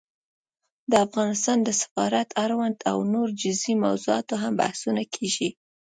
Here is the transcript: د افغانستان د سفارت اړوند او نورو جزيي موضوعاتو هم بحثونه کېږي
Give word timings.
د 0.91 0.93
افغانستان 1.05 1.57
د 1.63 1.69
سفارت 1.81 2.29
اړوند 2.43 2.77
او 2.91 2.97
نورو 3.13 3.37
جزيي 3.41 3.75
موضوعاتو 3.85 4.33
هم 4.43 4.53
بحثونه 4.61 5.03
کېږي 5.15 5.49